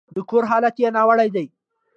[0.15, 1.45] د کور حالت يې ناوړه دی.